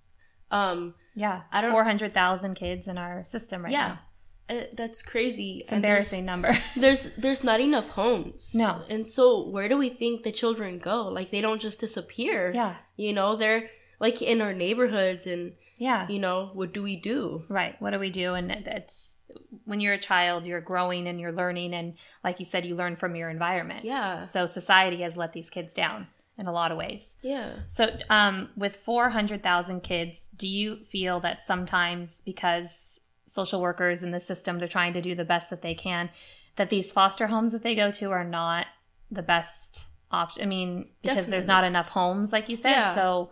[0.50, 3.96] um, Yeah, I don't- four hundred thousand kids in our system right yeah,
[4.48, 4.56] now.
[4.56, 5.58] uh, that's crazy.
[5.62, 6.58] It's And there's- embarrassing number.
[6.76, 8.82] there's there's not enough homes No.
[8.88, 12.76] and so where do we think the children go like they don't just disappear yeah,
[12.96, 17.44] you know they're like in our neighborhoods and yeah, you know what do we do
[17.48, 17.74] right.
[17.80, 18.34] What do we do?
[18.34, 19.05] And it- it's
[19.64, 21.94] when you're a child, you're growing and you're learning, and
[22.24, 23.84] like you said, you learn from your environment.
[23.84, 26.06] yeah So society has let these kids down
[26.38, 27.14] in a lot of ways.
[27.22, 34.10] yeah So, um, with 400,000 kids, do you feel that sometimes because social workers in
[34.10, 36.10] the system, they're trying to do the best that they can,
[36.56, 38.66] that these foster homes that they go to are not
[39.10, 40.42] the best option?
[40.42, 42.94] I mean, because there's not enough homes, like you said, Yeah.
[42.94, 43.30] so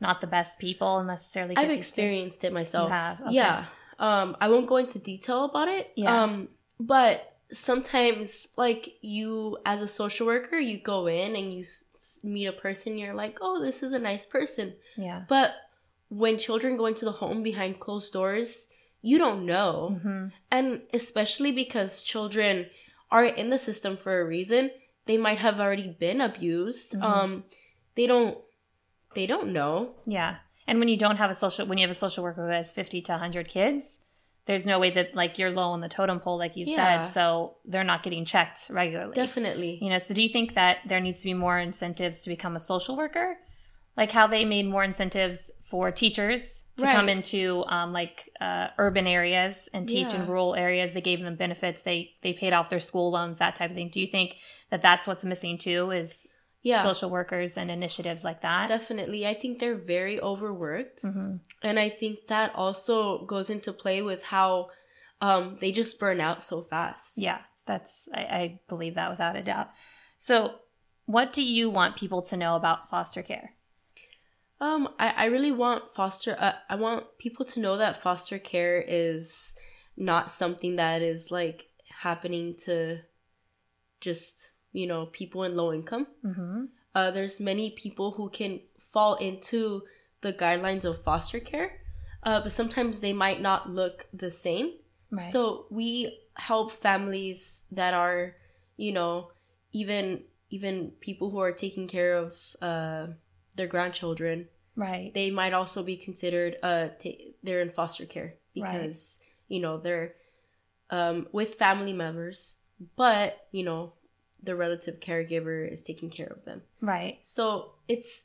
[0.00, 1.54] not the best people necessarily.
[1.56, 1.86] i've these kids.
[1.88, 2.90] experienced it myself?
[2.90, 3.32] Okay.
[3.34, 3.66] yeah
[4.00, 6.22] um i won't go into detail about it Yeah.
[6.24, 6.48] um
[6.80, 11.84] but sometimes like you as a social worker you go in and you s-
[12.22, 15.22] meet a person you're like oh this is a nice person Yeah.
[15.28, 15.50] but
[16.08, 18.68] when children go into the home behind closed doors
[19.02, 22.66] you don't know hmm and especially because children
[23.10, 24.70] are in the system for a reason.
[25.06, 26.92] They might have already been abused.
[26.94, 27.02] Mhm.
[27.02, 27.44] Um,
[27.96, 28.38] they don't.
[29.16, 29.94] They don't know.
[30.06, 30.36] Yeah.
[30.70, 32.70] And when you don't have a social, when you have a social worker who has
[32.70, 33.98] 50 to 100 kids,
[34.46, 37.02] there's no way that like you're low on the totem pole, like you Yeah.
[37.02, 37.12] said.
[37.12, 39.14] So they're not getting checked regularly.
[39.14, 39.78] Definitely.
[39.82, 42.54] You know, so do you think that there needs to be more incentives to become
[42.54, 43.36] a social worker?
[43.96, 46.94] Like how they made more incentives for teachers to Right.
[46.94, 50.92] come into um, like uh, urban areas and teach in rural areas.
[50.92, 51.82] They gave them benefits.
[51.82, 53.88] They they paid off their school loans, that type of thing.
[53.90, 54.36] Do you think
[54.70, 55.90] that that's what's missing too?
[55.90, 56.28] Is
[56.62, 56.82] Yeah.
[56.82, 58.68] social workers and initiatives like that?
[58.68, 59.26] Definitely.
[59.26, 61.02] I think they're very overworked.
[61.02, 64.70] hmm And I think that also goes into play with how
[65.20, 67.12] um, they just burn out so fast.
[67.16, 69.70] Yeah, that's I, I believe that without a doubt.
[70.16, 70.54] So,
[71.06, 73.54] what do you want people to know about foster care?
[74.60, 76.36] Um, I, I really want foster.
[76.38, 79.54] Uh, I want people to know that foster care is
[79.96, 83.00] not something that is like happening to
[84.00, 86.06] just you know people in low income.
[86.24, 86.64] Mm-hmm.
[86.94, 89.82] Uh, there's many people who can fall into
[90.22, 91.80] the guidelines of foster care,
[92.24, 94.72] uh, but sometimes they might not look the same.
[95.10, 95.32] Right.
[95.32, 98.34] So we help families that are,
[98.76, 99.30] you know,
[99.72, 103.06] even even people who are taking care of uh,
[103.54, 104.48] their grandchildren.
[104.76, 105.12] right.
[105.14, 108.72] They might also be considered uh ta- they're in foster care Right.
[108.82, 110.14] because you know they're
[110.90, 112.56] um, with family members,
[112.96, 113.92] but you know
[114.42, 116.62] the relative caregiver is taking care of them.
[116.80, 117.18] Right.
[117.22, 118.22] So it's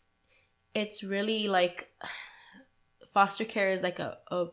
[0.74, 1.90] it's really like
[3.14, 4.48] foster care is like a, a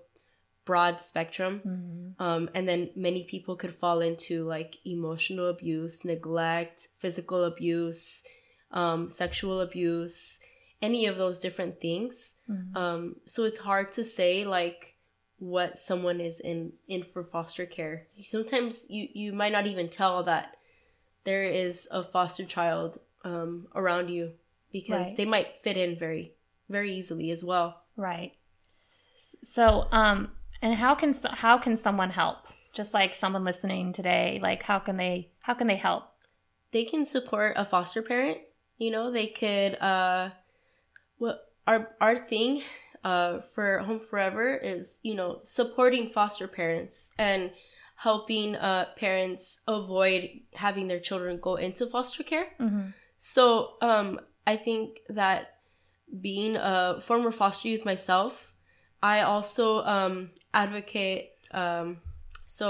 [0.65, 1.61] broad spectrum.
[1.61, 8.23] Hmm um, and then many people could fall into like emotional abuse neglect physical abuse
[8.71, 10.39] um, sexual abuse
[10.81, 12.35] any of those different things.
[12.47, 14.95] Hmm um, so it's hard to say like
[15.39, 18.07] what someone is in in for foster care.
[18.23, 20.57] Sometimes you you might not even tell that
[21.25, 24.33] there is a foster child um, around you
[24.73, 25.17] because Right.
[25.17, 26.35] they might fit in very
[26.69, 28.33] very easily as well Right.
[29.43, 30.33] So, um,
[30.63, 32.47] and how can how can someone help?
[32.73, 36.05] Just like someone listening today, like how can they how can they help?
[36.73, 38.39] they can support a foster parent
[38.79, 40.31] you know they could uh
[41.19, 42.63] what our our thing
[43.05, 47.51] uh for home forever is you know supporting foster parents and
[48.07, 50.21] helping uh parents avoid
[50.55, 52.87] having their children go into foster care Mm-hmm.
[53.17, 53.45] so
[53.91, 54.09] um
[54.53, 54.87] i think
[55.21, 55.41] that
[56.29, 58.55] being a former foster youth myself
[59.03, 59.65] i also
[59.97, 60.15] um
[60.53, 61.25] advocate
[61.63, 61.87] um
[62.59, 62.67] so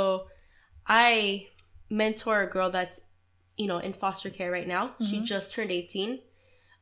[0.86, 1.46] i
[1.90, 3.00] mentor a girl that's
[3.56, 5.24] you know in foster care right now she Mhm.
[5.32, 6.20] just turned 18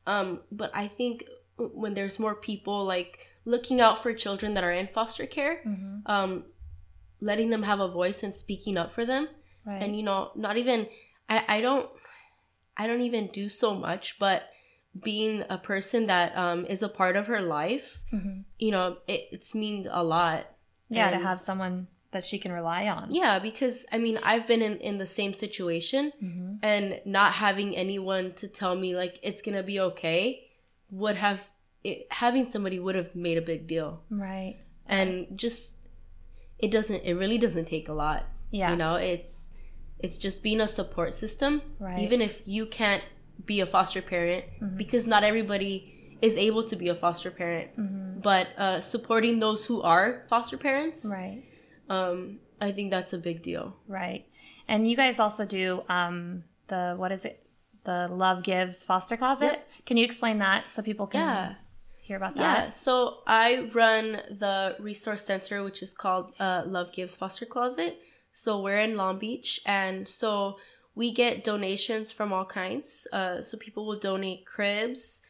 [0.07, 1.25] um but i think
[1.83, 5.97] when there's more people like looking out for children that are in foster care Mm-hmm.
[7.21, 9.29] Letting them have a voice and speaking up for them
[9.67, 9.83] Right.
[9.83, 10.89] and you know not even
[11.29, 11.89] i i don't
[12.77, 14.45] i don't even do so much but
[15.03, 19.29] being a person that um is a part of her life hmm you know it,
[19.33, 20.47] it's mean a lot
[20.89, 23.09] Yeah, to have someone that she can rely on.
[23.13, 26.55] yeah because i mean i've been in in the same situation Mm-hmm.
[26.63, 30.49] and not having anyone to tell me like it's gonna be okay
[30.91, 31.41] would have
[31.85, 34.57] it, having somebody would have made a big deal Right.
[34.87, 35.75] and just
[36.63, 38.71] it doesn't it really doesn't take a lot Yeah.
[38.71, 39.49] you know it's
[39.99, 42.01] it's just being a support system Right.
[42.01, 43.03] even if you can't
[43.45, 44.77] be a foster parent Mhm.
[44.77, 45.75] because not everybody
[46.23, 50.59] is able to be a foster parent hmm but uh, supporting those who are foster
[50.59, 51.43] parents Right.
[51.89, 54.27] um, i think that's a big deal Right.
[54.69, 57.37] And you guys also do um the what is it?
[57.85, 59.53] The Love Gives Foster Closet.
[59.53, 59.69] Yep.
[59.87, 61.55] Can you explain that so people can yeah
[62.11, 62.75] hear about yeah that?
[62.75, 64.05] so i run
[64.45, 67.93] the resource center which is called uh, love gives foster closet
[68.33, 70.57] so we're in long beach and so
[71.01, 75.23] we get donations from all kinds uh, so people will donate cribs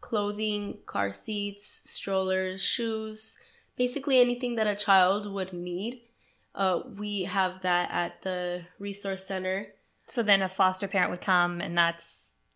[0.00, 3.38] clothing car seats strollers shoes
[3.76, 6.02] basically anything that a child would need
[6.54, 9.56] uh, we have that at the resource center
[10.06, 12.06] So then a foster parent would come and that's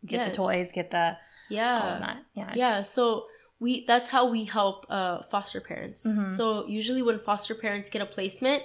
[0.06, 0.30] get Yes.
[0.30, 1.16] the toys, get the
[1.48, 2.18] yeah all of that.
[2.34, 2.52] Yeah.
[2.54, 3.26] yeah so
[3.60, 6.26] we that's how we help uh, foster parents Mhm.
[6.36, 8.62] so usually when foster parents get a placement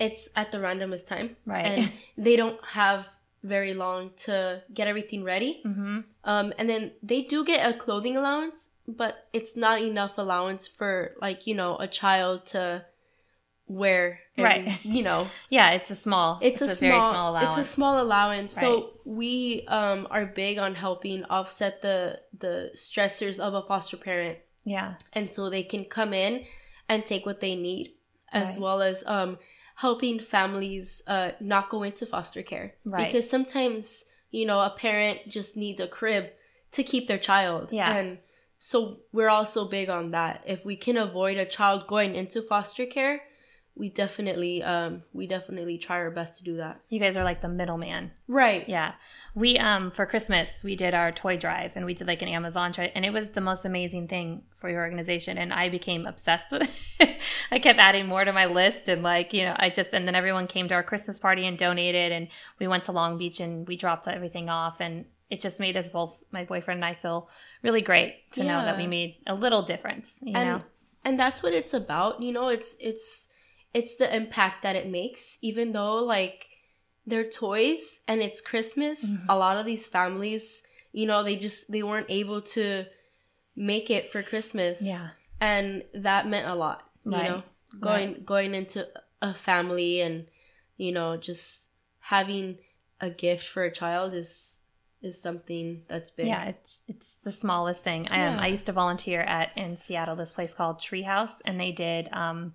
[0.00, 1.66] it's at the randomest time Right.
[1.66, 1.92] and
[2.26, 3.08] they don't have
[3.44, 6.00] very long to get everything ready mm-hmm.
[6.24, 11.14] um, and then they do get a clothing allowance but it's not enough allowance for
[11.20, 12.84] like you know a child to
[13.76, 14.84] every- Right.
[14.84, 16.38] you know Yeah, it's a small.
[16.42, 17.58] it's, a, very small, small allowance.
[17.58, 18.56] It's a small allowance.
[18.56, 18.62] Right.
[18.62, 24.38] So we um are big on helping offset the the stressors of a foster parent,
[24.64, 24.94] Yeah.
[25.12, 26.44] and so they can come in
[26.88, 27.94] and take what they need,
[28.32, 28.60] as Right.
[28.60, 29.38] well as um
[29.76, 32.74] helping families uh, not go into foster care.
[32.84, 33.06] Right.
[33.06, 36.24] Because sometimes, you know, a parent just needs a crib
[36.72, 37.70] to keep their child.
[37.72, 37.96] Yeah.
[37.96, 38.18] And
[38.58, 40.42] so we're also big on that.
[40.46, 43.22] If we can avoid a child going into foster care,
[43.74, 46.80] we definitely um we definitely try our best to do that.
[46.88, 48.12] You guys are like the middleman.
[48.28, 48.68] Right.
[48.68, 48.92] Yeah.
[49.34, 52.72] We um for Christmas we did our toy drive and we did like an Amazon
[52.72, 56.52] try and it was the most amazing thing for your organization and I became obsessed
[56.52, 56.68] with
[57.00, 57.16] it.
[57.50, 60.14] I kept adding more to my list and like, you know, I just and then
[60.14, 63.66] everyone came to our Christmas party and donated and we went to Long Beach and
[63.66, 67.30] we dropped everything off and it just made us both my boyfriend and I feel
[67.62, 70.66] really great to know that we made a little difference, you and know.
[71.06, 73.21] and that's what it's about you know it's it's
[73.74, 76.46] it's the impact that it makes even though like
[77.06, 79.26] they're toys and it's christmas Mhm.
[79.28, 82.84] a lot of these families you know they just they weren't able to
[83.56, 85.08] make it for christmas Yeah.
[85.40, 87.28] and that meant a lot you Right.
[87.28, 87.42] know
[87.80, 88.86] going going into
[89.20, 90.26] a family and
[90.76, 91.68] you know just
[92.00, 92.58] having
[93.00, 94.58] a gift for a child is
[95.00, 98.06] is something that's big Yeah, it's, it's the smallest thing.
[98.12, 101.72] I, um, I used to volunteer at in Seattle this place called Treehouse, and they
[101.72, 102.54] did um,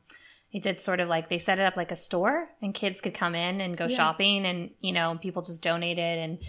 [0.54, 3.14] they did sort of like they set it up like a store, and kids could
[3.14, 3.96] come in and go Yeah.
[3.98, 6.40] shopping, and you know people just donated, and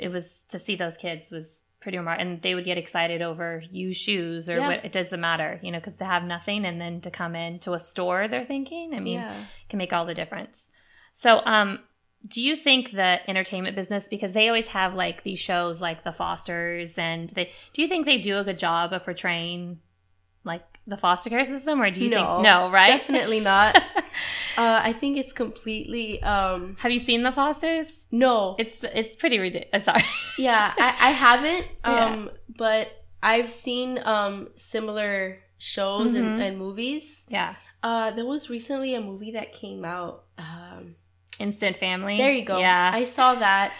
[0.00, 3.62] it, was to see those kids was pretty remarkable, and they would get excited over
[3.70, 4.68] used shoes or Yeah.
[4.68, 7.58] what it doesn't matter, you know, because to have nothing and then to come in
[7.60, 10.68] to a store, they're thinking, I mean, yeah can make all the difference.
[11.12, 11.80] So, um,
[12.26, 16.12] do you think the entertainment business because they always have like these shows like The
[16.12, 19.80] Fosters and they do you think they do a good job of portraying
[20.44, 22.16] like the foster care system or do you No.
[22.16, 22.98] think no, right?
[23.00, 23.76] definitely not
[24.58, 27.88] uh i think it's completely um have you seen The Fosters?
[28.10, 29.84] no It's it's pretty ridiculous.
[29.84, 30.02] Sorry.
[30.38, 32.04] yeah I, I haven't Yeah.
[32.06, 32.88] um but
[33.22, 36.18] i've seen um similar shows Mhm.
[36.18, 37.54] and, and movies yeah.
[37.82, 40.96] uh there was recently a movie that came out um
[41.40, 42.18] Instant Family.
[42.18, 42.90] there you go Yeah.
[42.94, 43.72] i saw that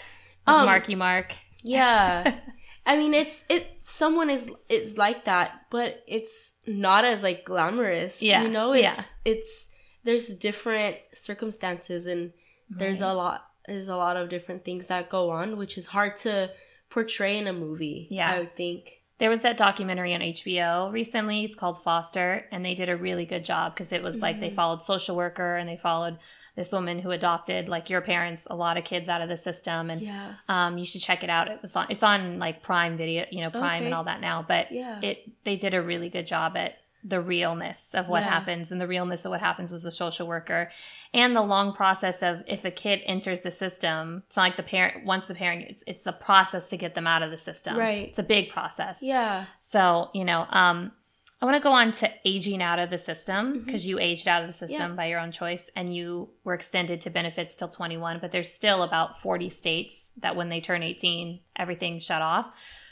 [0.47, 1.35] um Marky Mark.
[1.61, 2.39] yeah
[2.85, 8.21] i mean it's it someone is is like that but it's not as like glamorous
[8.21, 9.03] Yeah, you know it's yeah.
[9.25, 9.67] it's
[10.03, 12.31] there's different circumstances and
[12.69, 13.09] there's Right.
[13.09, 16.51] a lot there's a lot of different things that go on which is hard to
[16.89, 18.31] portray in a movie Yeah.
[18.31, 21.45] i would think There was that documentary on HBO recently.
[21.45, 24.49] It's called Foster, and they did a really good job because it was like they
[24.51, 24.55] Mhm.
[24.59, 26.17] followed social worker and they followed
[26.55, 29.89] this woman who adopted like your parents a lot of kids out of the system
[29.89, 32.95] and yeah um you should check it out it was on it's on like prime
[32.97, 33.85] video you know prime Okay.
[33.85, 36.75] and all that now but yeah it they did a really good job at
[37.07, 38.29] the realness of what Yeah.
[38.31, 40.71] happens and the realness of what happens was the social worker
[41.13, 44.63] and the long process of if a kid enters the system it's not like the
[44.63, 47.77] parent once the parent it's it's a process to get them out of the system
[47.77, 48.07] Right.
[48.09, 50.93] it's a big process yeah so you know um
[51.41, 54.41] I want to go on to aging out of the system because you aged out
[54.41, 54.95] of the system Yeah.
[54.95, 58.83] by your own choice and you were extended to benefits till 21, but there's still
[58.83, 62.51] about 40 states that when they turn 18, everything's shut off.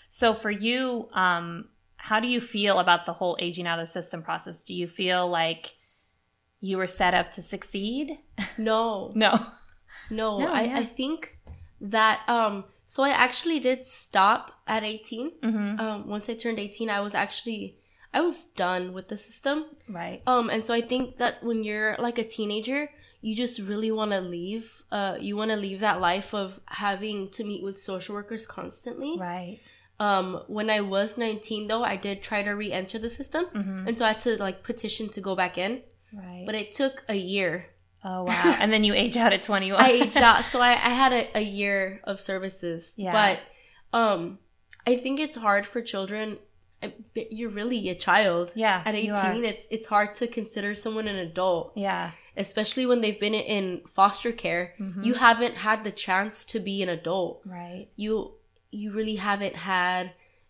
[0.09, 3.91] So for you, um, how do you feel about the whole aging out of the
[3.93, 4.61] system process?
[4.63, 5.75] Do you feel like
[6.59, 8.19] you were set up to succeed?
[8.57, 9.31] no No.
[10.09, 10.79] no, No, I, yeah.
[10.79, 11.37] I think
[11.85, 15.79] that um so i actually did stop at 18 Mm-hmm.
[15.81, 17.77] um once i turned 18 i was actually
[18.13, 20.21] i was done with the system Right.
[20.25, 22.89] Um, and so I think that when you're like a teenager,
[23.21, 24.81] you just really want to leave.
[24.91, 29.17] Uh, you want to leave that life of having to meet with social workers constantly.
[29.19, 29.59] Right.
[29.99, 33.87] Um, when I was 19, though, I did try to re-enter the system, Mm-hmm.
[33.87, 35.81] and so I had to like petition to go back in.
[36.13, 36.43] Right.
[36.45, 37.65] But it took a year.
[38.03, 38.57] oh wow.
[38.59, 39.79] and then you age out at 21.
[39.83, 42.93] I aged out, so I, I had a, a year of services.
[42.97, 43.11] Yeah.
[43.11, 44.39] But um,
[44.87, 46.37] I think it's hard for children.
[47.29, 48.51] You're really a child.
[48.55, 48.81] Yeah.
[48.85, 51.73] At 18, it's it's hard to consider someone an adult.
[51.75, 52.11] Yeah.
[52.35, 53.65] especially when they've been in
[53.97, 55.05] foster care Mhm.
[55.05, 57.85] you haven't had the chance to be an adult Right.
[57.95, 58.13] you
[58.71, 60.03] you really haven't had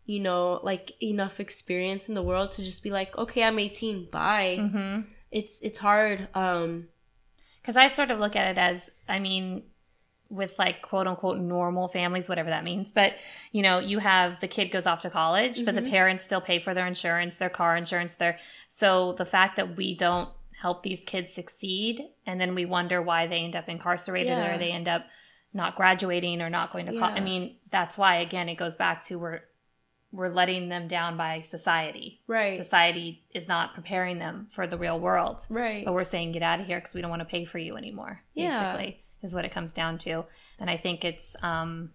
[0.05, 4.07] you know like enough experience in the world to just be like okay i'm 18
[4.09, 4.95] bye Mm-hmm.
[5.39, 6.87] it's it's hard um
[7.61, 9.45] Because I sort of look at it as, I mean,
[10.33, 12.91] with like quote unquote normal families, whatever that means.
[12.91, 13.13] But,
[13.51, 15.89] you know, you have the kid goes off to college, but the Mhm.
[15.91, 18.39] parents still pay for their insurance, their car insurance, their.
[18.67, 20.29] So the fact that we don't
[20.59, 24.55] help these kids succeed and then we wonder why they end up incarcerated Yeah.
[24.55, 25.05] or they end up
[25.53, 27.17] not graduating or not going to college.
[27.17, 29.41] I mean, that's why, again, it goes back to we're,
[30.11, 32.21] we're letting them down by society.
[32.27, 36.41] right Society is not preparing them for the real world right but we're saying get
[36.43, 38.75] out of here because we don't want to pay for you anymore Yeah.
[38.75, 40.23] basically is what it comes down to
[40.59, 41.89] and i think it's um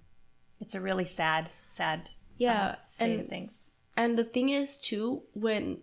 [0.60, 3.62] it's a really sad sad yeah uh, state and of things
[3.96, 5.78] and the thing is too when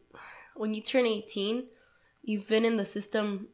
[0.56, 1.66] when you turn 18
[2.24, 3.48] you've been in the system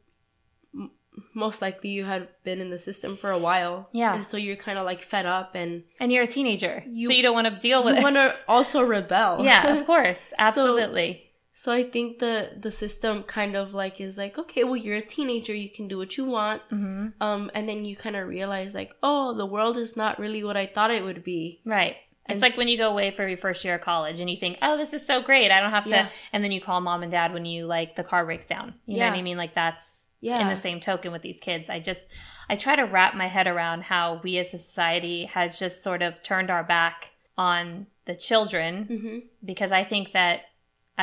[1.36, 3.90] most likely you had been in the system for a while.
[3.92, 4.16] Yeah.
[4.16, 7.14] And so you're kind of like fed up and And you're a teenager, You- so
[7.14, 9.44] you don't want to deal with you want to also rebel.
[9.44, 11.20] yeah, of course, absolutely.
[11.22, 11.28] So
[11.72, 15.54] I think the the system kind of like is like, okay, well you're a teenager,
[15.54, 16.62] you can do what you want.
[16.70, 20.44] hmm Um and then you kind of realize like, oh, the world is not really
[20.44, 21.62] what I thought it would be.
[21.66, 21.98] Right.
[22.30, 24.58] It's like when you go away for your first year of college and you think,
[24.62, 25.52] "Oh, this is so great.
[25.52, 26.10] I don't have to." Yeah.
[26.32, 28.76] And then you call mom and dad when you like the car breaks down.
[28.86, 29.38] You know what I mean?
[29.38, 30.40] Like that's Yeah.
[30.40, 31.70] in the same token with these kids.
[31.70, 32.06] I just
[32.48, 36.02] I try to wrap my head around how we as a society has just sort
[36.02, 40.42] of turned our back on the children hmm because I think that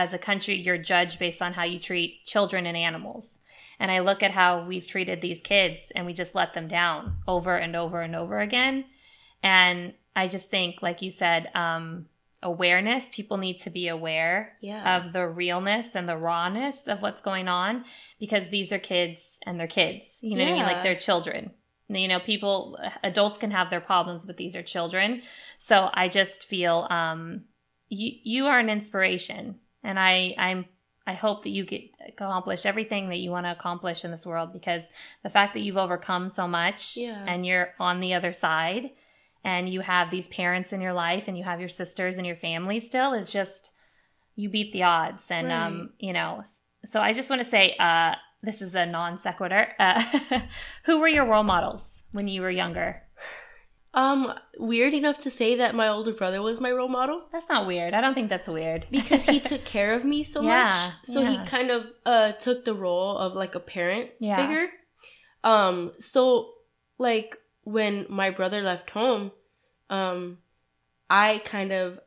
[0.02, 3.38] as a country you're judged based on how you treat children and animals.
[3.80, 7.16] And I look at how we've treated these kids and we just let them down
[7.26, 8.84] over and over and over again.
[9.42, 12.06] And I just think, like you said, um,
[12.42, 14.96] awareness, people need to be aware Yeah.
[14.96, 17.84] of the realness and the rawness of what's going on
[18.20, 20.06] because these are kids and they're kids.
[20.20, 20.62] You know what I mean?
[20.72, 21.50] Like they're children.
[21.88, 25.22] You know, people, adults can have their problems, but these are children.
[25.58, 27.44] So I just feel um,
[27.88, 30.66] you you are an inspiration, and I I'm
[31.06, 34.52] I hope that you get accomplish everything that you want to accomplish in this world
[34.52, 34.82] because
[35.22, 37.24] the fact that you've overcome so much Yeah.
[37.26, 38.90] and you're on the other side
[39.44, 42.36] and you have these parents in your life and you have your sisters and your
[42.36, 43.70] family still is just
[44.36, 45.26] you beat the odds.
[45.30, 46.42] And um you know
[46.84, 50.02] so I just want to say uh this is a non sequitur uh,
[50.84, 53.02] who were your role models when you were younger
[53.94, 57.66] Um, weird enough to say that my older brother was my role model that's not
[57.66, 61.06] weird I don't think that's weird because he took care of me so Yeah, much.
[61.14, 61.30] So yeah.
[61.42, 64.36] he kind of uh took the role of like a parent Yeah.
[64.36, 64.68] figure.
[65.42, 66.52] Um, so
[66.98, 69.32] like when my brother left home,
[69.88, 70.38] um,
[71.08, 71.98] I kind of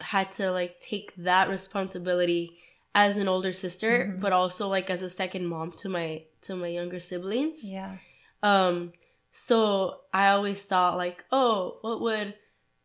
[0.00, 2.58] had to like take that responsibility
[2.94, 4.20] as an older sister, Mhm.
[4.20, 7.64] but also like as a second mom to my to my younger siblings.
[7.64, 7.96] yeah
[8.42, 8.92] Um,
[9.36, 12.34] so I always thought like, oh, what would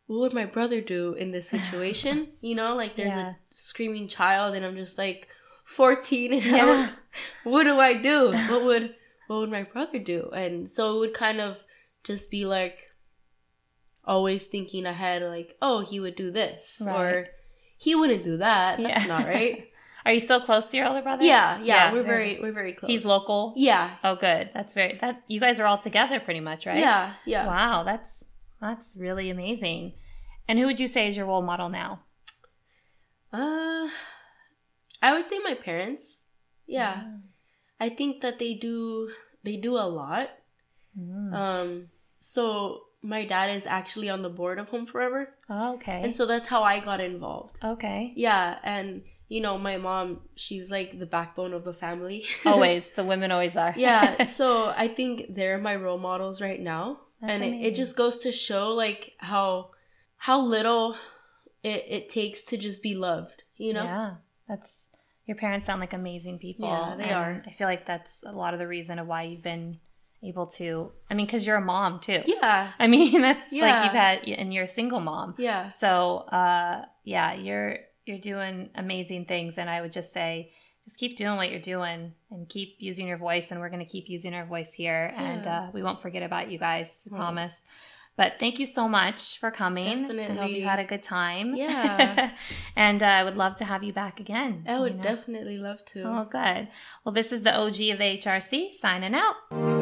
[0.08, 2.30] what would my brother do in this situation?
[2.42, 3.30] you know, like there's Yeah.
[3.30, 5.28] a screaming child, and I'm just like
[5.66, 6.90] 14, and Yeah.
[7.44, 8.32] what do I do?
[8.50, 8.96] What would
[9.28, 10.32] what would my brother do?
[10.34, 11.58] And so it would kind of
[12.04, 12.80] just be like
[14.04, 16.96] always thinking ahead, like, oh, he would do this, Right.
[16.96, 17.28] or
[17.78, 18.80] he wouldn't do that.
[18.82, 19.08] That's Yeah.
[19.18, 19.68] not right.
[20.06, 22.74] are you still close to your older brother yeah, yeah, we're very- very we're very
[22.74, 22.90] close.
[22.90, 26.66] he's local Yeah, oh good that's very that you guys are all together pretty much
[26.66, 27.46] right yeah, yeah.
[27.48, 28.24] Wow, that's
[28.62, 29.94] that's really amazing.
[30.48, 32.02] And who would you say is your role model now?
[33.32, 33.88] Uh,
[35.02, 36.24] I would say my parents.
[36.68, 37.04] Yeah,
[37.80, 39.10] I think that they do
[39.44, 40.30] they do a lot.
[41.00, 41.34] Mm.
[41.34, 41.88] Um,
[42.20, 46.02] so my dad is actually on the board of Home Forever, Oh, okay.
[46.04, 47.58] and so that's how I got involved.
[47.64, 48.12] okay.
[48.16, 52.26] Yeah, and you know my mom, she's like the backbone of the family.
[52.46, 52.90] Always.
[52.96, 53.74] The women always are.
[53.78, 57.96] yeah, so I think they're my role models right now, That's and it, it just
[57.96, 59.72] goes to show like how
[60.18, 60.98] how little
[61.64, 63.44] it, it takes to just be loved.
[63.56, 63.84] You know.
[63.84, 64.14] Yeah.
[64.48, 64.74] That's
[65.28, 66.68] your parents sound like amazing people.
[66.68, 67.44] Yeah, they are.
[67.46, 69.80] I feel like that's a lot of the reason of why you've been
[70.24, 72.24] able to I mean, because you're a mom too.
[72.26, 72.72] Yeah.
[72.80, 75.36] I mean, that's like you've had and you're a single mom.
[75.38, 75.70] Yeah.
[75.70, 77.78] So uh yeah, you're
[78.10, 79.58] you're doing amazing things.
[79.58, 80.52] And I would just say
[80.84, 83.52] just keep doing what you're doing and keep using your voice.
[83.52, 85.14] And we're going to keep using our voice here.
[85.16, 87.54] And uh, we won't forget about you guys I promise.
[88.18, 90.20] But thank you so much for coming.
[90.20, 91.56] I hope you had a good time.
[91.56, 92.32] Yeah.
[92.76, 95.04] and uh, i would love to have you back again I would you know?
[95.04, 96.04] definitely love to.
[96.04, 96.68] oh good.
[97.06, 99.79] Well this is the og of the hrc signing out